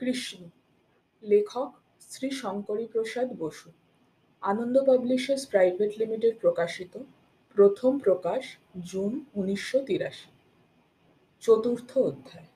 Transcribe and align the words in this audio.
কৃষ্ণ, 0.00 0.40
লেখক 1.22 1.70
Shri 2.10 2.28
Shankari 2.30 2.86
Prasad 2.86 3.28
Basu. 3.38 3.68
Ananda 4.42 4.76
publishers 4.84 5.42
private 5.46 5.90
limited 5.98 6.34
প্রকাশিত, 6.38 6.92
প্রথম 7.56 7.92
প্রকাশ 7.98 8.42
জুন 8.84 9.12
উনিশশো 9.34 9.78
তিরাশি। 9.86 10.30
চতুর্থ 11.42 11.90
অধ্যায়। 11.98 12.48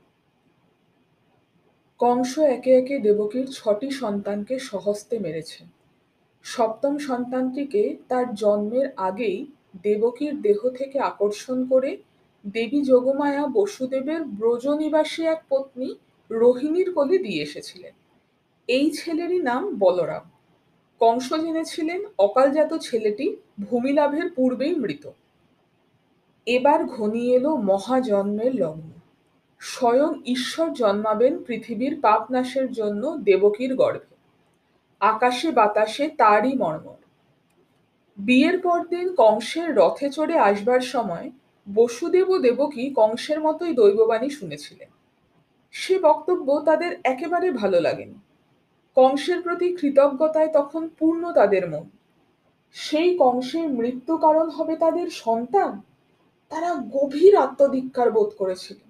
কংস 2.01 2.33
একে 2.39 2.73
একে 2.77 2.97
দেবকীর 2.99 3.47
ছটি 3.51 3.91
সন্তানকে 3.91 4.59
সহস্তে 4.59 5.19
মেরেছেন 5.19 5.67
সপ্তম 6.45 6.95
সন্তানটিকে 6.99 7.83
তার 8.09 8.35
জন্মের 8.35 8.87
আগেই 8.97 9.39
দেবকীর 9.83 10.35
দেহ 10.43 10.61
থেকে 10.71 10.99
আকর্ষণ 11.01 11.59
করে 11.69 11.91
দেবী 12.45 12.81
যোগমায়া 12.85 13.43
বসুদেবের 13.49 14.21
ব্রজনিবাসী 14.25 15.23
এক 15.25 15.41
পত্নী 15.49 15.89
রোহিণীর 16.31 16.93
কোলে 16.93 17.19
দিয়ে 17.19 17.43
এসেছিলেন। 17.43 17.93
এই 18.69 18.91
ছেলেরই 18.91 19.41
নাম 19.41 19.75
বলরাম। 19.79 20.31
কংস 21.01 21.33
জেনেছিলেন, 21.33 22.05
অকালজাত 22.19 22.75
ছেলেটি 22.81 23.37
ভূমিলাভের 23.61 24.33
পূর্বেই 24.33 24.75
মৃত। 24.75 25.11
এবার 26.47 26.85
ঘনিয়ে 26.85 27.37
এলো 27.37 27.57
মহাজন্মের 27.57 28.55
লগ্ন। 28.55 28.91
স্বয়ং 29.59 30.23
ঈশ্বর 30.27 30.73
জন্মাবেন 30.73 31.43
পৃথিবীর 31.43 32.01
পাপনাশের 32.01 32.73
জন্য 32.73 33.17
দেবকীর 33.17 33.75
গর্ভে। 33.75 34.17
আকাশে 35.01 35.51
বাতাসে 35.51 36.09
তারই 36.09 36.55
মর্মর। 36.55 36.95
বিয়ের 38.19 38.59
পর 38.59 38.87
দিন 38.87 39.15
কংসের 39.17 39.77
রথে 39.77 40.11
চড়ে 40.11 40.39
আসবার 40.39 40.81
সময় 40.81 41.31
বসুদেব 41.75 42.39
দেবকী 42.39 42.95
কংসের 42.97 43.41
মতোই 43.41 43.75
দৈববাণী 43.75 44.31
শুনেছিলেন। 44.31 44.94
সে 45.75 45.95
বক্তব্য 45.99 46.49
তাদের 46.61 46.93
একেবারে 47.05 47.49
ভালো 47.51 47.81
লাগেনি। 47.81 48.19
কংসের 48.97 49.39
প্রতি 49.43 49.69
কৃতজ্ঞতায় 49.77 50.51
তখন 50.53 50.89
পূর্ণ 50.99 51.23
তাদের 51.33 51.65
মন। 51.69 51.85
সেই 52.77 53.11
কংসের 53.19 53.69
মৃত্যু 53.69 54.17
কারণ 54.17 54.47
হবে 54.51 54.77
তাদের 54.77 55.11
সন্তান? 55.25 55.71
তারা 56.53 56.71
গভীর 56.93 57.35
আত্মধিক্কার 57.37 58.09
বোধ 58.11 58.31
করেছিলেন 58.39 58.89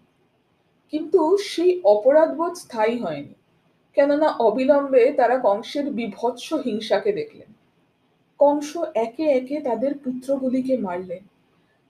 কিন্তু 0.92 1.20
সেই 1.36 1.72
অপরাধবোধ 1.84 2.52
স্থায়ী 2.54 2.96
হয়নি, 2.98 3.34
কেননা 3.96 4.28
অবিলম্বে 4.38 5.12
তারা 5.12 5.36
কংসের 5.38 5.86
বিভৎস 5.91 6.46
হিংসাকে 6.52 7.10
দেখলেন। 7.12 7.50
কংস 8.41 8.70
একে 8.94 9.24
একে 9.30 9.56
তাদের 9.60 9.92
পুত্রগুলিকে 9.98 10.74
মারলেন। 10.76 11.22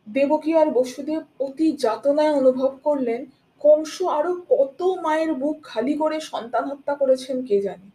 দেবকী 0.07 0.53
আর 0.55 0.69
বসুদেব 0.71 1.23
অতি 1.41 1.69
যাতনায় 1.77 2.33
অনুভব 2.33 2.73
করলেন 2.83 3.21
কংস 3.65 4.03
আরও 4.03 4.43
কত 4.51 4.83
মায়ের 4.83 5.35
বুক 5.35 5.63
খালি 5.63 5.95
করে 5.95 6.21
সন্তান 6.21 6.65
হত্যা 6.65 6.95
করেছেন 6.95 7.47
কে 7.47 7.63
জানে? 7.63 7.91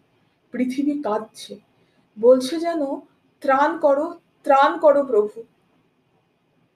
পৃথিবী 0.52 1.02
কাঁদছে। 1.02 1.59
বলছে 2.20 2.59
যেন, 2.59 2.81
ত্রাণ 3.42 3.80
করো 3.80 4.20
ত্রাণ 4.44 4.80
করো 4.80 5.03
প্রভু। 5.03 5.44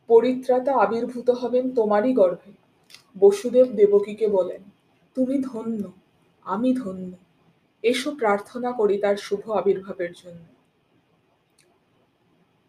পরিত্রাতা 0.08 0.74
আবির্ভূত 0.74 1.30
হবেন 1.30 1.76
তোমারই 1.76 2.14
গর্ভে। 2.14 2.52
বসুদেব 3.20 3.68
দেবকীকে 3.68 4.28
বলেন, 4.28 4.62
তুমি 5.16 5.42
ধন্য, 5.42 5.92
আমি 6.44 6.74
ধন্য। 6.74 7.12
এসো 7.84 8.12
প্রার্থনা 8.12 8.72
করি 8.72 8.98
তার 8.98 9.16
শুভ 9.16 9.52
আবির্ভাবের 9.52 10.12
জন্য। 10.14 10.46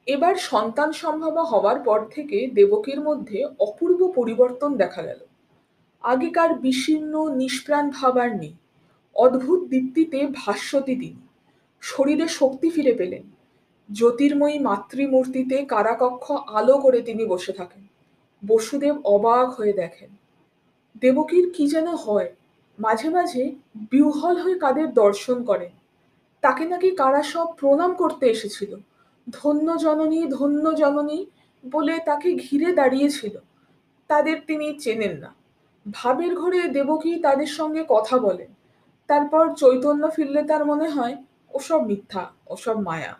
এবার 0.06 0.34
সন্তান 0.34 0.92
সম্ভাবা 0.92 1.42
হওয়ার 1.42 1.80
পর 1.80 2.06
থেকে 2.10 2.46
দেবকীর 2.46 3.00
মধ্যে 3.00 3.44
অপূর্ব 3.58 4.12
পরিবর্তন 4.14 4.76
দেখা 4.76 5.02
গেল। 5.02 5.18
আগেকার 6.04 6.58
বিশীর্ণ 6.58 7.34
নিষ্প্রাণ 7.34 7.90
ভাবার 7.90 8.36
নেই। 8.36 8.54
অদ্ভুত 9.14 9.60
দীপ্তিতে 9.64 10.26
ভাস্বতী 10.26 10.94
তিনি। 10.96 11.28
শরীরে 11.80 12.28
শক্তি 12.28 12.70
ফিরে 12.70 12.92
পেলেন। 12.92 13.22
জ্যোতির্ময়ী 13.92 14.58
মাতৃমূর্তিতে 14.58 15.64
কারাকক্ষ 15.64 16.30
আলো 16.30 16.78
করে 16.78 17.02
তিনি 17.02 17.26
বসে 17.26 17.52
থাকেন। 17.52 17.86
বসুদেব 18.46 19.00
অবাক 19.04 19.48
হয়ে 19.50 19.72
দেখেন। 19.72 20.08
দেবকীর 21.00 21.50
কি 21.56 21.66
যেন 21.66 21.86
হয়, 21.86 22.34
মাঝে 22.78 23.08
মাঝে 23.08 23.54
বিহ্বল 23.74 24.36
হয়ে 24.36 24.58
কাদের 24.58 24.94
দর্শন 24.94 25.44
করেন। 25.44 25.70
তাকে 26.40 26.64
নাকি 26.64 26.90
কারা 26.90 27.22
সব 27.22 27.46
প্রণাম 27.54 27.94
করতে 27.94 28.26
এসেছিল। 28.26 28.76
ধন্য 29.30 29.78
জননী 29.78 30.26
ধন্য 30.26 30.76
জননী 30.76 31.26
বলে 31.70 31.98
তাকে 32.06 32.34
ঘিরে 32.34 32.72
দাঁড়িয়েছিল। 32.72 33.38
তাদের 34.06 34.36
তিনি 34.46 34.78
চেনেন 34.78 35.16
না। 35.18 35.43
ভাবের 35.86 36.34
ঘরে 36.34 36.68
দেবকী 36.68 37.20
তাদের 37.20 37.46
সঙ্গে 37.46 37.84
কথা 37.88 38.18
বলেন 38.18 38.50
তারপর 39.08 39.54
চৈতন্য 39.54 40.10
ফিরলে 40.10 40.42
তার 40.42 40.64
মনে 40.66 40.88
হয়, 40.88 41.16
ওসব 41.54 41.80
মিথ্যা, 41.86 42.32
ওসব 42.46 42.80
মায়া। 42.80 43.14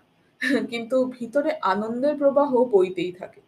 কিন্তু 0.69 1.05
ভিতরে 1.05 1.51
আনন্দের 1.63 2.17
প্রবাহ 2.17 2.65
বইতেই 2.65 3.13
থাকে। 3.13 3.41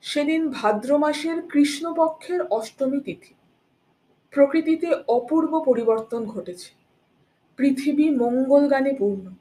সেদিন 0.00 0.48
ভাদ্র 0.48 0.98
মাসের 0.98 1.42
কৃষ্ণপক্ষের 1.42 2.40
অষ্টমী 2.50 3.00
তিথি। 3.00 3.34
প্রকৃতিতে 4.30 4.88
অপূর্ব 5.08 5.60
পরিবর্তন 5.64 6.24
ঘটেছে। 6.24 6.70
পৃথিবী 7.56 8.10
মঙ্গল 8.10 8.68
গানে 8.68 8.94
পূর্ণ। 8.94 9.34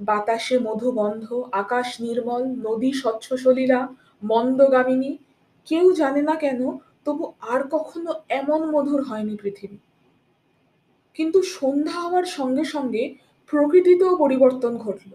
বাতাসে 0.00 0.58
মধুগন্ধ, 0.58 1.42
আকাশ 1.52 2.00
নির্মল, 2.00 2.42
নদী 2.42 2.92
স্বচ্ছ 2.92 3.32
সলীলা 3.32 3.88
মন্দগামিনী, 4.24 5.18
কেউ 5.66 5.92
জানে 5.92 6.22
না 6.22 6.34
কেন 6.34 6.78
তবু 7.04 7.32
আর 7.40 7.60
কখনো 7.70 8.14
এমন 8.28 8.60
মধুর 8.70 9.02
হয়নি 9.02 9.36
পৃথিবী। 9.42 9.78
কিন্তু 11.14 11.42
সন্ধ্যা 11.42 12.00
হওয়ার 12.00 12.24
সঙ্গে 12.24 12.64
সঙ্গে 12.64 13.14
প্রকৃতিতেও 13.46 14.16
পরিবর্তন 14.16 14.78
ঘটল। 14.78 15.10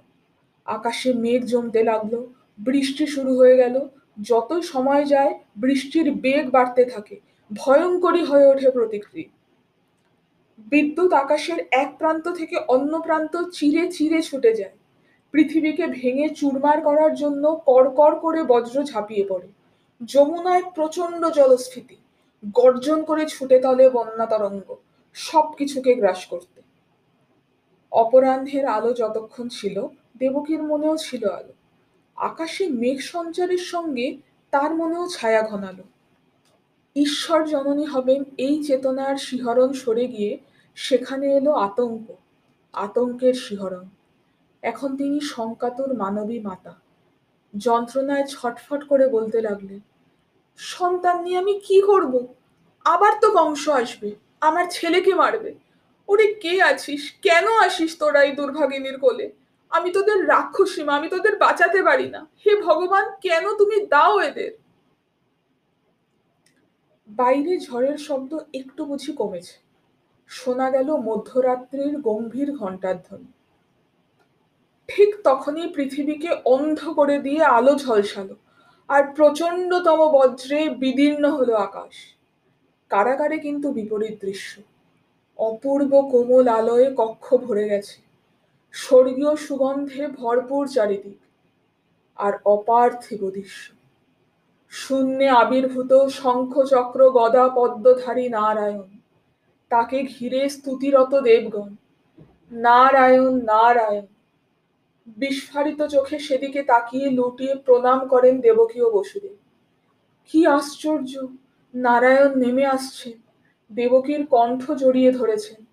আকাশে 0.66 1.14
মেঘ 1.14 1.46
জমতে 1.46 1.84
লাগল, 1.84 2.14
বৃষ্টি 2.60 3.08
শুরু 3.08 3.38
হয়ে 3.38 3.58
গেল 3.58 3.76
যত 4.22 4.54
সময় 4.54 5.06
যায় 5.06 5.40
বৃষ্টির 5.58 6.12
বেগ 6.16 6.50
বাড়তে 6.50 6.86
থাকে 6.86 7.16
ভয়ঙ্করী 7.52 8.24
হয়ে 8.26 8.48
ওঠে 8.48 8.70
প্রতিকৃতি 8.72 9.24
বিদ্যুৎ 10.72 11.14
আকাশের 11.14 11.60
এক 11.72 11.90
প্রান্ত 11.98 12.30
থেকে 12.30 12.56
অন্য 12.68 13.02
প্রান্ত 13.02 13.34
চিরে 13.52 13.92
চিরে 13.92 14.22
ছুটে 14.22 14.54
যায়। 14.54 14.76
পৃথিবীকে 15.32 15.88
ভেঙে 15.88 16.30
চুরমার 16.30 16.82
করার 16.82 17.16
জন্য 17.16 17.64
কড়কড় 17.66 18.20
করে 18.20 18.44
বজ্র 18.44 18.84
ঝাঁপিয়ে 18.84 19.26
পড়ে। 19.30 19.48
যমুনায় 20.06 20.64
প্রচণ্ড 20.76 21.30
জলস্ফীতি, 21.30 21.98
গর্জন 22.54 23.04
করে 23.04 23.26
ছুটে 23.26 23.60
তলে 23.60 23.90
বন্যা 23.90 24.26
তরঙ্গ 24.26 24.76
সব 25.14 25.54
কিছুকে 25.58 25.96
গ্রাস 25.96 26.26
করতে। 26.26 26.62
অপরাহ্নের 27.92 28.66
আলো 28.66 28.94
যতক্ষণ 28.94 29.48
ছিল, 29.48 29.88
দেবকীর 30.18 30.64
মনেও 30.64 30.98
ছিল 30.98 31.30
আলো। 31.30 31.54
আকাশে 32.16 32.68
মেঘ 32.68 33.00
সঞ্চারের 33.00 33.58
সঙ্গে 33.58 34.18
তার 34.52 34.76
মনেও 34.76 35.08
ছায়া 35.08 35.42
ঘনালো। 35.42 35.84
ঈশ্বর 36.96 37.48
জননী 37.48 37.86
হবেন 37.86 38.24
এই 38.38 38.64
চেতনার 38.64 39.18
শিহরণ 39.18 39.74
সরে 39.74 40.08
গিয়ে 40.08 40.38
সেখানে 40.76 41.34
এলো 41.34 41.52
আতঙ্ক, 41.52 42.14
আতঙ্কের 42.74 43.34
শিহরণ। 43.34 43.86
এখন 44.62 44.98
তিনি 44.98 45.20
শঙ্কাতুর 45.20 45.98
মানবী 45.98 46.40
মাতা। 46.40 46.76
যন্ত্রণায় 47.54 48.26
ছটফট 48.28 48.82
করে 48.84 49.08
বলতে 49.08 49.42
লাগলেন 49.42 49.80
সন্তান 50.60 51.24
নিয়ে 51.24 51.38
আমি 51.38 51.60
কি 51.60 51.82
করব? 51.82 52.14
আবার 52.86 53.14
তো 53.22 53.32
বংশ 53.32 53.70
আসবে, 53.70 54.16
আমার 54.42 54.66
ছেলেকে 54.70 55.14
মারবে। 55.14 55.56
ওরে 56.08 56.34
কে 56.34 56.62
আছিস? 56.62 57.02
কেন 57.22 57.46
আসিস 57.68 57.98
তোরা 57.98 58.24
এই 58.24 58.32
দুর্ভাগিনীর 58.32 59.00
কোলে? 59.00 59.32
আমি 59.70 59.92
তোদের 59.92 60.28
রাক্ষসী 60.28 60.84
মা, 60.84 60.94
আমি 60.96 61.10
তোদের 61.10 61.38
বাঁচাতে 61.38 61.84
পারি 61.84 62.10
না। 62.10 62.28
হে 62.46 62.62
ভগবান, 62.62 63.06
কেন 63.22 63.46
তুমি 63.58 63.86
দাও 63.86 64.20
এদের? 64.20 64.52
বাইরে 67.10 67.58
ঝড়ের 67.58 67.98
শব্দ 67.98 68.40
একটু 68.54 68.86
বুঝি 68.86 69.12
কমেছে। 69.14 69.56
শোনা 70.28 70.70
গেল 70.70 70.90
মধ্যরাত্রির 71.10 72.02
গম্ভীর 72.02 72.50
ঘণ্টার 72.58 72.98
ধ্বনি। 72.98 73.32
ঠিক 74.98 75.12
তখনই 75.24 75.68
পৃথিবীকে 75.76 76.30
অন্ধ 76.46 76.80
করে 76.90 77.16
দিয়ে 77.20 77.42
আলো 77.58 77.74
ঝলসালো, 77.76 78.36
আর 78.90 79.04
প্রচণ্ডতম 79.18 80.00
বজ্রে 80.16 80.60
বিদীর্ণ 80.82 81.24
হলো 81.30 81.54
আকাশ। 81.58 81.96
কারাগারে 82.92 83.38
কিন্তু 83.40 83.68
বিপরীত 83.72 84.16
দৃশ্য। 84.26 84.52
অপূর্ব 85.40 85.92
কোমল 86.12 86.48
আলোয় 86.60 86.88
কক্ষ 86.96 87.26
ভরে 87.36 87.66
গেছে। 87.70 87.98
স্বর্গীয় 88.74 89.34
সুগন্ধে 89.36 90.04
ভরপুর 90.20 90.64
চারিদিক, 90.68 91.20
আর 92.18 92.34
অপার্থিব 92.46 93.22
দৃশ্য। 93.30 93.64
শূন্যে 94.72 95.28
আবির্ভূত 95.30 95.92
শঙ্খচক্র 96.22 97.00
গদা 97.12 97.46
পদ্মধারী 97.50 98.26
নারায়ণ, 98.30 98.90
তাকে 99.72 99.98
ঘিরে 100.04 100.42
স্তুতিরত 100.50 101.14
দেবগণ, 101.20 101.70
নারায়ণ 102.52 103.34
নারায়ণ 103.46 104.08
বিস্ফারিত 105.08 105.82
চোখে 105.82 106.20
সেদিকে 106.20 106.64
তাকিয়ে 106.64 107.10
লুটিয়ে 107.10 107.56
প্রণাম 107.56 108.08
করেন 108.08 108.42
দেবকী 108.42 108.82
ও 108.82 108.92
বসুদেব। 108.92 109.36
কি 110.34 110.48
আশ্চর্য! 110.48 111.28
নারায়ণ 111.74 112.32
নেমে 112.38 112.66
আসছেন। 112.66 113.18
দেবকীর 113.72 114.26
কণ্ঠ 114.26 114.72
জড়িয়ে 114.72 115.12
ধরেছেন। 115.12 115.66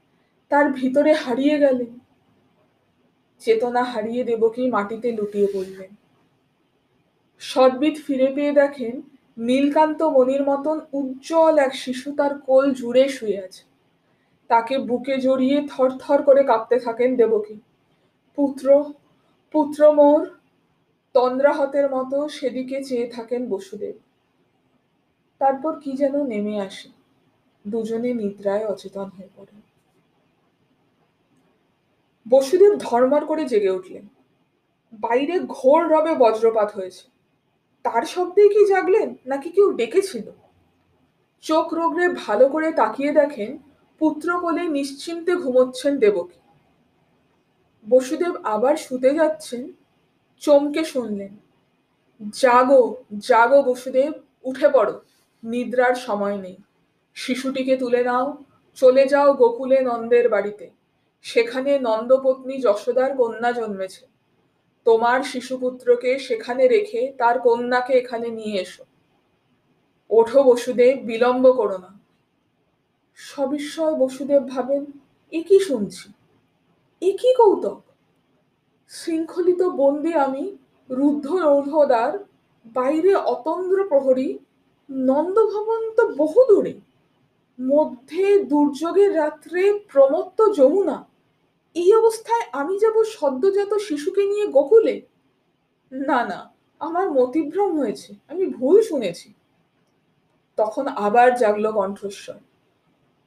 তার 0.51 0.73
ভিতরে 0.73 1.13
হারিয়ে 1.13 1.59
গেলেন। 1.59 2.01
চেতনা 3.43 3.85
হারিয়ে 3.85 4.25
দেবকী 4.25 4.71
মাটিতে 4.71 5.13
লুটিয়ে 5.13 5.47
পড়লেন। 5.47 5.91
সদ্বিদ 7.41 7.95
ফিরে 8.07 8.33
পেয়ে 8.33 8.53
দেখেন 8.53 9.03
নীলকান্ত 9.37 10.03
মনির 10.03 10.43
মতন 10.43 10.81
উজ্জ্বল 10.93 11.59
এক 11.59 11.75
শিশু 11.75 12.13
তার 12.13 12.39
কোল 12.39 12.73
জুড়ে 12.75 13.09
শুয়ে 13.09 13.41
আছে। 13.41 13.63
তাকে 14.49 14.79
বুকে 14.79 15.19
জড়িয়ে 15.19 15.67
থরথর 15.69 16.23
করে 16.23 16.43
কাঁপতে 16.45 16.79
থাকেন 16.79 17.17
দেবকী। 17.17 17.57
পুত্র 18.39 18.85
পুত্র 19.55 19.81
মোর 19.93 20.21
তন্দ্রাহতের 21.15 21.87
মতো 21.91 22.29
সেদিকে 22.29 22.85
চেয়ে 22.85 23.06
থাকেন 23.09 23.49
বসুদেব। 23.49 23.97
তারপর 25.41 25.73
কি 25.81 25.93
যেন 25.93 26.15
নেমে 26.23 26.61
আসে, 26.61 26.89
দুজনে 27.67 28.11
নিদ্রায় 28.15 28.65
অচেতন 28.67 29.09
হয়ে 29.17 29.31
পড়ে 29.37 29.55
বসুদেব 32.27 32.73
ধর্মার 32.79 33.23
করে 33.27 33.45
জেগে 33.45 33.71
উঠলেন। 33.71 34.05
বাইরে 34.93 35.35
ঘোর 35.56 35.81
রবে 35.89 36.12
বজ্রপাত 36.15 36.71
হয়েছে। 36.77 37.05
তার 37.85 38.03
শব্দেই 38.03 38.49
কি 38.49 38.62
জাগলেন, 38.67 39.09
নাকি 39.27 39.49
কেউ 39.51 39.69
ডেকেছিল? 39.73 40.27
চোখ 41.45 41.67
রোগড়ে 41.75 42.06
ভালো 42.09 42.49
করে 42.49 42.73
তাকিয়ে 42.73 43.12
দেখেন 43.12 43.51
পুত্র 43.99 44.29
কোলে 44.41 44.65
নিশ্চিন্তে 44.69 45.33
ঘুমোচ্ছেন 45.37 45.93
দেবকী। 45.99 46.41
বসুদেব 47.87 48.35
আবার 48.45 48.77
শুতে 48.77 49.15
যাচ্ছেন, 49.15 49.73
চমকে 50.41 50.85
শুনলেন। 50.85 51.37
জাগো 52.33 52.83
জাগো 53.19 53.63
বসুদেব, 53.63 54.13
উঠে 54.45 54.69
পড়ো, 54.69 55.01
নিদ্রার 55.43 55.95
সময় 55.95 56.39
নেই। 56.39 56.57
শিশুটিকে 57.15 57.77
তুলে 57.77 58.05
নাও, 58.05 58.45
চলে 58.75 59.07
যাও 59.09 59.35
গোকুলে 59.35 59.81
নন্দের 59.81 60.29
বাড়িতে। 60.29 60.71
সেখানে 61.23 61.79
নন্দপত্নী 61.79 62.61
যশোদার 62.61 63.17
কন্যা 63.17 63.53
জন্মেছে। 63.53 64.07
তোমার 64.85 65.23
শিশুপুত্রকে 65.23 66.19
সেখানে 66.19 66.69
রেখে 66.69 67.13
তার 67.19 67.39
কন্যাকে 67.41 67.93
এখানে 67.93 68.29
নিয়ে 68.31 68.61
এসো। 68.61 68.85
ওঠো 70.11 70.43
বসুদেব, 70.43 70.95
বিলম্ব 71.05 71.53
করো 71.53 71.79
না। 71.79 72.01
সবিস্ময় 73.15 73.95
বসুদেব 73.95 74.43
ভাবেন, 74.49 74.83
এ 75.33 75.43
কি 75.43 75.59
শুনছি? 75.61 76.09
এ 77.09 77.11
কি 77.21 77.31
কৌতক? 77.39 77.81
শৃঙ্খলিত 78.91 79.62
বন্দি 79.81 80.12
আমি, 80.27 80.45
রুদ্ধ 80.91 81.27
রৌধদার, 81.47 82.12
বাইরে 82.77 83.12
অতন্দ্র 83.35 83.79
প্রহরী 83.91 84.29
নন্দভবন 84.91 85.83
তো 85.97 86.03
বহু 86.21 86.41
দূরে 86.51 86.75
মধ্যে 87.59 88.25
দুর্যোগের 88.51 89.11
রাত্রে 89.21 89.62
প্রমত্ত 89.93 90.39
যমুনা, 90.59 90.99
এই 91.77 91.91
অবস্থায় 92.01 92.45
আমি 92.61 92.75
যাব 92.83 92.97
সদ্যজাত 93.17 93.73
শিশুকে 93.87 94.23
নিয়ে 94.31 94.47
গোকুলে? 94.56 94.97
না 95.93 96.21
না, 96.31 96.41
আমার 96.81 97.06
মতিভ্রম 97.19 97.71
হয়েছে, 97.81 98.11
আমি 98.31 98.45
ভুল 98.56 98.77
শুনেছি। 98.89 99.29
তখন 100.59 100.85
আবার 101.06 101.29
জাগলো 101.41 101.71
কণ্ঠস্বর। 101.79 102.39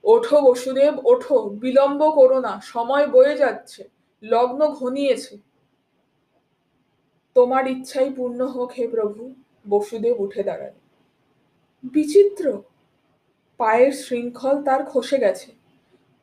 ওঠো 0.04 0.42
বসুদেব, 0.42 0.94
ওঠো, 1.06 1.50
বিলম্ব 1.50 2.12
করো 2.12 2.40
না, 2.40 2.60
সময় 2.64 3.08
বয়ে 3.08 3.38
যাচ্ছে, 3.38 3.82
লগ্ন 4.24 4.68
ঘনিয়েছে। 4.72 5.38
তোমার 7.36 7.68
ইচ্ছাই 7.68 8.10
পূর্ণ 8.10 8.46
হোক 8.46 8.72
হে 8.72 8.88
প্রভু, 8.88 9.34
বসুদেব 9.66 10.20
উঠে 10.20 10.44
দাঁড়ালেন 10.44 10.74
বিচিত্র! 11.84 12.62
পায়ের 13.60 13.92
শৃঙ্খল 13.94 14.64
তার 14.64 14.86
খসে 14.86 15.18
গেছে। 15.18 15.52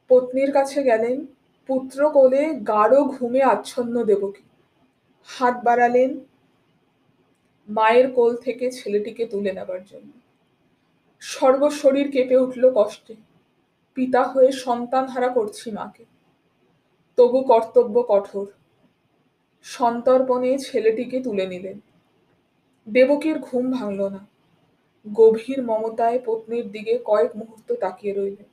পত্নীর 0.09 0.53
কাছে 0.53 0.82
গেলেন, 0.82 1.27
পুত্র 1.69 2.11
কোলে 2.11 2.55
গাঢ় 2.55 3.05
ঘুমে 3.05 3.43
আচ্ছন্ন 3.43 4.05
দেবকী। 4.05 4.44
হাত 5.29 5.55
বাড়ালেন, 5.65 6.11
মায়ের 7.69 8.12
কোল 8.12 8.37
থেকে 8.37 8.70
ছেলেটিকে 8.70 9.27
তুলে 9.27 9.53
নেবার 9.53 9.85
জন্য। 9.85 10.12
সর্বশরীর 11.23 12.11
কেঁপে 12.11 12.37
উঠল 12.37 12.70
কষ্টে। 12.75 13.15
পিতা 13.94 14.23
হয়ে 14.23 14.52
সন্তান 14.52 15.06
হারা 15.06 15.29
করছি 15.29 15.70
মাকে। 15.70 16.05
তবু 17.17 17.41
কর্তব্য 17.41 18.05
কঠোর। 18.08 18.52
সন্তর্পণে 19.62 20.58
ছেলেটিকে 20.58 21.20
তুলে 21.20 21.46
নিলেন। 21.46 21.81
দেবকীর 22.88 23.38
ঘুম 23.38 23.70
ভাঙল 23.70 24.08
না। 24.08 24.26
গভীর 25.14 25.62
মমতায় 25.62 26.19
পত্নীর 26.25 26.70
দিকে 26.70 26.99
কয়েক 27.05 27.37
মুহূর্ত 27.37 27.73
তাকিয়ে 27.73 28.14
রইলেন। 28.14 28.44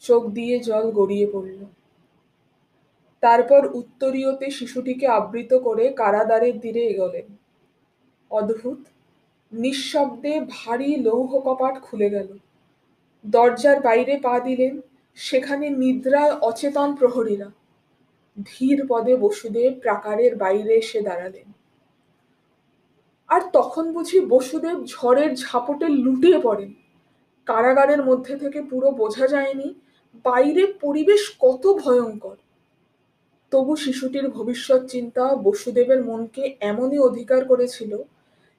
চোখ 0.00 0.26
দিয়ে 0.26 0.60
জল 0.60 0.90
গড়িয়ে 0.90 1.26
পড়ল। 1.26 1.64
তারপর 3.20 3.76
উত্তরীয়তে 3.76 4.50
শিশুটিকে 4.50 5.06
আবৃত 5.06 5.54
করে 5.54 5.92
কারাদারের 5.92 6.60
দিকে 6.60 6.86
এগোলেন। 6.86 7.36
অদ্ভুত, 8.30 8.78
নিঃশব্দে 9.52 10.40
ভারী 10.40 10.96
লৌহ 10.96 11.38
কপাট 11.38 11.82
খুলে 11.82 12.10
গেল। 12.10 12.38
দরজার 13.24 13.80
বাইরে 13.80 14.18
পা 14.22 14.40
দিলেন, 14.40 14.80
সেখানে 15.14 15.70
নিদ্রায় 15.70 16.30
অচেতন 16.30 16.94
প্রহরীরা। 16.94 17.50
ধীর 18.44 18.86
পদে 18.88 19.16
বসুদেব 19.16 19.74
প্রাকারের 19.82 20.36
বাইরে 20.36 20.74
এসে 20.74 21.00
দাঁড়ালেন। 21.00 21.52
আর 23.28 23.40
তখন 23.52 23.92
বুঝি 23.92 24.20
বসুদেব 24.20 24.84
ঝড়ের 24.84 25.36
ঝাপটে 25.36 25.88
লুটিয়ে 25.88 26.38
পড়েন। 26.38 26.74
কারাগারের 27.46 28.04
মধ্যে 28.04 28.36
থেকে 28.38 28.62
পুরো 28.62 28.90
বোঝা 28.90 29.26
যায়নি 29.26 29.74
বাইরে 30.24 30.72
পরিবেশ 30.80 31.36
কত 31.40 31.66
ভয়ঙ্কর। 31.66 32.36
তবু 33.50 33.76
শিশুটির 33.76 34.28
ভবিষ্যৎ 34.28 34.86
চিন্তা 34.86 35.34
বসুদেবের 35.36 36.04
মনকে 36.04 36.56
এমনই 36.60 36.98
অধিকার 36.98 37.44
করেছিল 37.44 38.02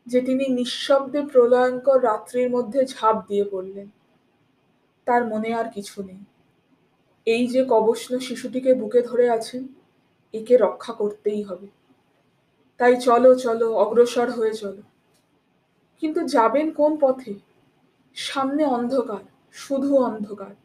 যে 0.07 0.21
তিনি 0.21 0.47
নিঃশব্দে 0.47 1.21
প্রলয়ঙ্কর 1.21 2.03
রাত্রির 2.03 2.49
মধ্যে 2.49 2.85
ঝাঁপ 2.85 3.27
দিয়ে 3.27 3.43
পড়লেন। 3.43 3.89
তার 5.05 5.27
মনে 5.27 5.53
আর 5.53 5.71
কিছু 5.71 6.03
নেই। 6.03 6.23
এই 7.25 7.47
যে 7.47 7.65
কবষ্ণ 7.69 8.19
শিশুটিকে 8.19 8.73
বুকে 8.73 9.01
ধরে 9.01 9.29
আছেন 9.29 9.67
একে 10.33 10.57
রক্ষা 10.57 10.93
করতেই 10.93 11.43
হবে। 11.43 11.67
তাই 12.77 12.95
চলো 13.01 13.35
চলো, 13.35 13.75
অগ্রসর 13.75 14.31
হয়ে 14.31 14.53
চলো। 14.53 14.81
কিন্তু 15.99 16.27
যাবেন 16.27 16.71
কোন 16.71 16.97
পথে? 16.97 17.33
সামনে 18.15 18.65
অন্ধকার, 18.65 19.23
শুধু 19.51 19.97
অন্ধকার। 19.97 20.55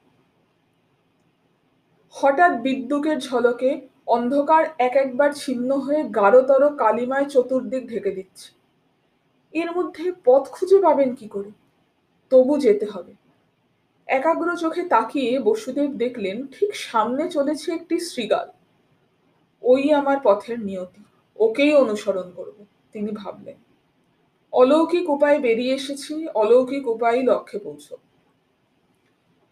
হঠাৎ 2.11 2.61
বিদ্যুকের 2.61 3.21
ঝলকে 3.21 3.89
অন্ধকার 4.07 4.65
এক 4.79 4.97
একবার 4.97 5.33
ছিন্ন 5.33 5.79
হয়ে 5.79 6.05
গাঢ়তর 6.05 6.77
কালিমায় 6.77 7.25
চতুর্দিক 7.25 7.89
ঢেকে 7.89 8.11
দিচ্ছে। 8.11 8.53
এর 9.53 9.73
মধ্যে 9.73 10.13
পথ 10.25 10.49
খুঁজে 10.49 10.79
পাবেন 10.81 11.15
কি 11.15 11.29
করে? 11.29 11.51
তবু 12.31 12.59
যেতে 12.59 12.87
হবে। 12.87 13.26
একাগ্র 14.09 14.57
চোখে 14.57 14.83
তাকিয়ে 14.83 15.41
বসুদেব 15.41 15.91
দেখলেন 15.93 16.47
ঠিক 16.47 16.75
সামনে 16.75 17.29
চলেছে 17.29 17.73
একটি 17.73 18.01
শ্রীগাল। 18.01 18.49
ওই 19.63 19.93
আমার 19.93 20.19
পথের 20.25 20.59
নিয়তি, 20.61 21.03
ওকেই 21.37 21.75
অনুসরণ 21.75 22.31
করব, 22.37 22.57
তিনি 22.93 23.11
ভাবলেন। 23.13 23.59
অলৌকিক 24.53 25.11
উপায় 25.11 25.39
বেরিয়ে 25.41 25.75
এসেছি, 25.75 26.27
অলৌকিক 26.35 26.85
উপায়ই 26.89 27.23
লক্ষ্যে 27.23 27.59
পৌঁছ 27.59 27.87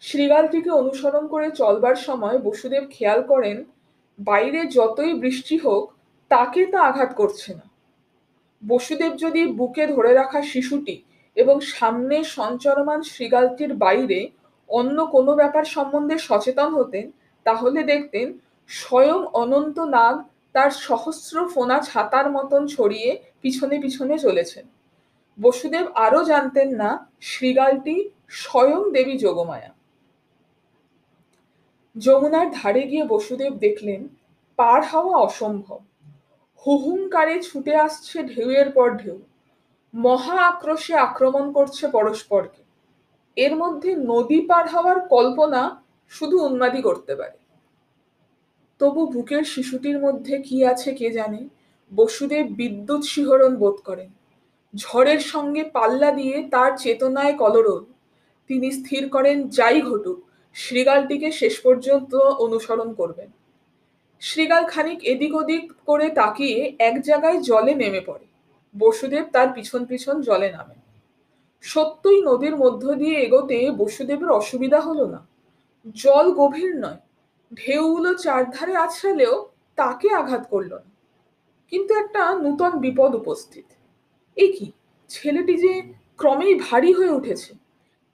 শ্রীগালটিকে 0.00 0.70
অনুসরণ 0.70 1.26
করে 1.28 1.50
চলবার 1.50 1.94
সময় 1.94 2.38
বসুদেব 2.38 2.84
খেয়াল 2.90 3.23
করেন, 3.23 3.64
বাইরে 4.18 4.61
যতই 4.66 5.12
বৃষ্টি 5.14 5.58
হোক, 5.58 5.92
তাকে 6.28 6.66
তা 6.66 6.80
আঘাত 6.80 7.11
করছে 7.14 7.54
না। 7.54 7.66
বসুদেব 8.62 9.16
যদি 9.16 9.46
বুকে 9.46 9.87
ধরে 9.87 10.14
রাখা 10.14 10.42
শিশুটি 10.42 11.02
এবং 11.37 11.61
সামনে 11.61 12.25
সঞ্চরমান 12.25 13.02
শ্রীগালটির 13.02 13.75
বাইরে 13.75 14.30
অন্য 14.68 15.06
কোনো 15.06 15.35
ব্যাপার 15.35 15.64
সম্বন্ধে 15.64 16.18
সচেতন 16.18 16.75
হতেন, 16.75 17.11
তাহলে 17.44 17.83
দেখতেন 17.83 18.38
স্বয়ং 18.66 19.26
অনন্ত 19.33 19.78
নাগ 19.78 20.23
তার 20.52 20.71
সহস্র 20.71 21.49
ফোনা 21.49 21.80
ছাতার 21.80 22.30
মতন 22.30 22.66
ছড়িয়ে 22.66 23.21
পিছনে 23.42 23.80
পিছনে 23.80 24.18
চলেছেন। 24.18 24.68
বসুদেব 25.38 25.87
আরও 25.94 26.25
জানতেন 26.25 26.76
না 26.76 27.09
শ্রীগালটি 27.21 28.11
স্বয়ং 28.28 28.92
দেবী 28.92 29.18
যোগমায়া। 29.18 29.75
যমুনার 31.97 32.50
ধারে 32.50 32.83
গিয়ে 32.83 33.04
বসুদেব 33.04 33.54
দেখলেন 33.54 34.09
পার 34.56 34.83
হওয়া 34.92 35.18
অসম্ভব। 35.18 35.80
হুহুঙ্কারে 36.54 37.42
ছুটে 37.42 37.76
আসছে 37.76 38.23
ঢেউয়ের 38.23 38.73
পর 38.73 38.90
ঢেউ। 38.90 39.18
মহা 39.94 40.47
আক্রোশে 40.47 40.94
আক্রমণ 40.94 41.52
করছে 41.52 41.88
পরস্পরকে। 41.88 42.63
এর 43.36 43.56
মধ্যে 43.56 43.96
নদী 43.96 44.46
পার 44.46 44.68
হওয়ার 44.68 45.00
কল্পনা 45.00 45.82
শুধু 46.08 46.36
উন্মাদি 46.38 46.82
করতে 46.82 47.16
পারে। 47.16 47.38
তবু 48.78 49.06
বুকের 49.06 49.44
শিশুটির 49.44 49.98
মধ্যে 49.98 50.38
কি 50.38 50.64
আছে 50.64 50.94
কে 50.94 51.10
জানে? 51.10 51.48
বসুদেব 51.94 52.46
বিদ্যুৎ 52.46 53.04
শিহরণ 53.04 53.56
বোধ 53.56 53.74
করেন। 53.74 54.10
ঝড়ের 54.76 55.20
সঙ্গে 55.20 55.64
পাল্লা 55.64 56.10
দিয়ে 56.10 56.48
তার 56.50 56.76
চেতনায় 56.78 57.32
কলরোল 57.32 57.84
তিনি 58.48 58.70
স্থির 58.70 59.08
করেন, 59.08 59.48
যাই 59.48 59.82
ঘটুক 59.82 60.22
শৃগালটিকে 60.54 61.32
শেষ 61.32 61.60
পর্যন্ত 61.60 62.14
অনুসরণ 62.14 62.94
করবেন। 62.94 63.28
শৃগাল 64.20 64.64
খানিক 64.64 65.04
এদিক 65.04 65.34
ওদিক 65.34 65.72
করে 65.86 66.10
তাকিয়ে 66.10 66.76
এক 66.78 67.02
জায়গায় 67.02 67.40
জলে 67.40 67.74
নেমে 67.74 68.00
পড়ে। 68.00 68.26
বসুদেব 68.78 69.24
তার 69.32 69.48
পিছন 69.54 69.84
পিছন 69.84 70.20
জলে 70.20 70.52
নামেন। 70.52 70.83
সত্যই 71.64 72.21
নদীর 72.23 72.54
মধ্য 72.56 72.83
দিয়ে 73.00 73.16
এগোতে 73.26 73.59
বসুদেবের 73.80 74.30
অসুবিধা 74.30 74.80
হলো 74.80 75.04
না। 75.06 75.21
জল 75.94 76.26
গভীর 76.33 76.73
নয়, 76.76 77.00
ঢেউগুলো 77.52 78.11
চারধারে 78.25 78.75
আছড়ালেও 78.76 79.35
তাকে 79.78 80.09
আঘাত 80.21 80.42
করল 80.50 80.73
না। 80.85 80.90
কিন্তু 81.73 81.92
একটা 81.94 82.23
নূতন 82.35 82.73
বিপদ 82.78 83.11
উপস্থিত। 83.14 83.66
এ 84.37 84.47
কি? 84.56 84.66
ছেলেটি 85.11 85.54
যে 85.56 85.73
ক্রমেই 86.16 86.54
ভারী 86.66 86.90
হয়ে 86.92 87.12
উঠেছে, 87.18 87.50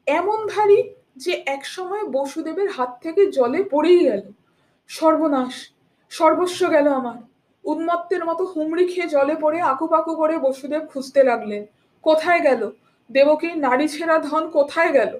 এমন 0.06 0.38
ভারী 0.46 0.78
যে 1.16 1.32
একসময় 1.46 2.04
বসুদেবের 2.16 2.68
হাত 2.70 2.90
থেকে 3.02 3.22
জলে 3.30 3.60
পড়েই 3.72 4.00
গেল। 4.04 4.24
সর্বনাশ, 4.90 5.54
সর্বস্ব 6.12 6.60
গেল 6.70 6.86
আমার। 6.92 7.18
উন্মত্তের 7.64 8.22
মতো 8.24 8.42
হুমড়ি 8.44 8.84
খেয়ে 8.92 9.08
জলে 9.08 9.34
পড়ে 9.40 9.58
আকুপাকু 9.72 10.12
করে 10.14 10.34
বসুদেব 10.38 10.82
খুঁজতে 10.92 11.20
লাগলেন, 11.24 11.62
কোথায় 12.04 12.40
গেল? 12.40 12.62
দেবকীর 13.10 13.58
নারী 13.58 13.88
ছেঁড়া 13.88 14.18
ধন 14.18 14.50
কোথায় 14.50 14.92
গেল? 14.92 15.18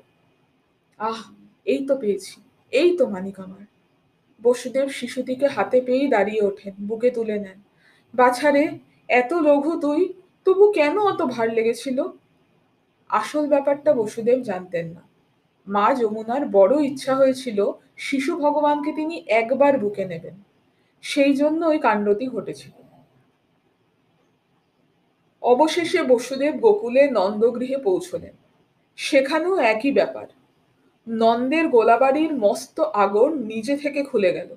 আহ, 0.99 1.23
এই 1.65 1.87
তো 1.87 1.97
পেয়েছি, 1.97 2.41
এই 2.71 2.97
তো 2.97 3.07
মানিক 3.07 3.41
আমার। 3.41 3.65
বসুদেব 4.43 4.89
শিশুটিকে 4.89 5.47
হাতে 5.47 5.81
পেয়েই 5.81 6.09
দাঁড়িয়ে 6.09 6.43
ওঠেন, 6.43 6.75
বুকে 6.81 7.11
তুলে 7.11 7.39
নেন। 7.39 7.63
বাছারে, 8.15 8.79
এত 9.09 9.33
লঘু 9.33 9.81
তুই, 9.81 10.13
তবু 10.45 10.73
কেন 10.73 10.99
অত 10.99 11.23
ভার 11.23 11.49
লেগেছিল? 11.51 12.03
আসল 13.09 13.47
ব্যাপারটা 13.47 13.95
বসুদেব 13.95 14.43
জানতেন 14.43 14.89
না। 14.89 15.03
মা 15.67 15.95
যমুনার 15.95 16.47
বড় 16.47 16.85
ইচ্ছা 16.85 17.15
হয়েছিল 17.15 17.73
শিশু 17.97 18.37
ভগবানকে 18.37 18.93
তিনি 18.93 19.25
একবার 19.29 19.79
বুকে 19.79 20.05
নেবেন। 20.05 20.35
সেই 21.03 21.35
জন্য 21.35 21.67
ওই 21.67 21.79
কাণ্ডটি 21.79 22.27
ঘটেছিল। 22.27 22.80
অবশেষে 25.43 26.03
বসুদেব 26.03 26.55
গোকুলে 26.57 27.11
নন্দগৃহে 27.11 27.77
পৌঁছলেন। 27.77 28.35
সেখানেও 28.97 29.57
একই 29.57 29.93
ব্যাপার। 29.93 30.27
নন্দের 31.09 31.69
গোলাবাড়ির 31.69 32.35
মস্ত 32.35 32.81
আগর 32.81 33.35
নিজে 33.35 33.77
থেকে 33.77 34.05
খুলে 34.05 34.33
গেল। 34.33 34.57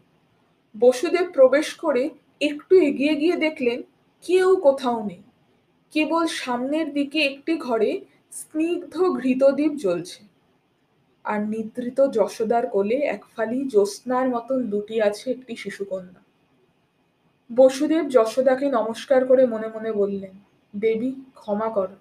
বসুদেব 0.80 1.32
প্রবেশ 1.34 1.74
করে 1.74 2.10
একটু 2.42 2.75
এগিয়ে 2.75 3.16
গিয়ে 3.16 3.36
দেখলেন, 3.36 3.82
কেউ 4.22 4.56
কোথাও 4.56 5.04
নেই। 5.04 5.24
কেবল 5.92 6.28
সামনের 6.28 6.94
দিকে 6.94 7.20
একটি 7.20 7.58
ঘরে 7.58 8.02
স্নিগ্ধ 8.32 9.02
ঘৃতদ্বীপ 9.02 9.72
জ্বলছে। 9.72 10.24
আর 11.24 11.42
নিদ্রিত 11.42 12.08
যশোদার 12.08 12.68
কোলে 12.68 12.96
এক 12.96 13.25
ফালি 13.36 13.68
জ্যোৎস্নার 13.68 14.30
মতন 14.30 14.56
লুটি 14.56 15.02
আছে 15.02 15.32
একটি 15.32 15.56
শিশুকন্যা। 15.56 16.24
বসুদেব 17.56 18.08
যশোদাকে 18.08 18.70
নমস্কার 18.70 19.25
করে 19.25 19.46
মনে 19.46 19.68
মনে 19.68 19.92
বললেন 19.92 20.42
দেবী, 20.75 21.12
ক্ষমা 21.36 21.70
করো। 21.70 21.96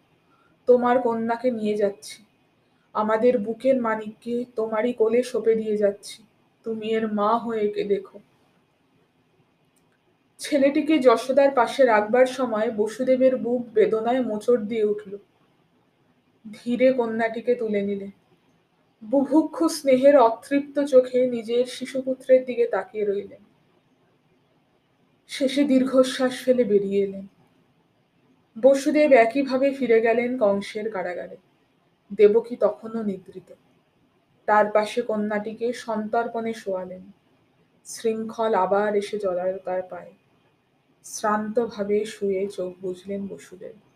তোমার 0.67 1.01
কন্যাকে 1.01 1.51
নিয়ে 1.51 1.77
যাচ্ছি। 1.77 2.25
আমাদের 2.93 3.39
বুকের 3.39 3.81
মানিককে 3.81 4.45
তোমারই 4.57 4.93
কোলে 4.93 5.23
সঁপে 5.23 5.55
দিয়ে 5.55 5.77
যাচ্ছি। 5.77 6.23
তুমি 6.65 6.91
এর 6.91 7.13
মা 7.13 7.39
হয়ে 7.39 7.85
দেখো। 7.85 8.21
ছেলেটিকে 10.39 10.99
যশোদার 10.99 11.51
পাশে 11.51 11.85
রাখবার 11.85 12.27
সময় 12.27 12.71
বসুদেবের 12.71 13.37
বুক 13.37 13.67
বেদনায় 13.75 14.21
মোচড় 14.21 14.63
দিয়ে 14.63 14.85
উঠল। 14.85 15.19
ধীরে 16.53 16.93
কন্যাটিকে 16.93 17.55
তুলে 17.55 17.83
নিলে। 17.83 18.11
বুভুক্ষ 19.03 19.63
স্নেহের 19.63 20.17
অতৃপ্ত 20.17 20.85
চোখে 20.85 21.27
নিজের 21.27 21.67
শিশুপুত্রের 21.67 22.45
দিকে 22.45 22.67
তাকিয়ে 22.67 23.05
রইলেন। 23.05 23.43
শেষে 25.29 25.65
দীর্ঘশ্বাস 25.65 26.45
ফেলে 26.45 26.65
বেরিয়ে 26.65 27.05
এলেন। 27.05 27.27
বসুদেব 28.57 29.13
একইভাবে 29.13 29.75
ফিরে 29.75 30.01
গেলেন 30.01 30.39
কংসের 30.39 30.91
কারাগারে। 30.91 31.37
দেবকী 32.11 32.57
তখনও 32.57 33.03
নিদ্রিত। 33.03 33.55
তার 34.47 34.67
পাশে 34.71 35.03
কন্যাটিকে 35.03 35.73
সন্তর্পণে 35.73 36.55
শোয়ালেন। 36.55 37.13
শৃঙ্খল 37.85 38.55
আবার 38.55 38.97
এসে 38.97 39.19
জলায়তার 39.19 39.83
পায়। 39.83 40.13
শ্রান্তভাবে 41.05 42.05
শুয়ে 42.05 42.49
চোখ 42.49 42.75
বুঝলেন 42.81 43.27
বসুদেব। 43.27 43.92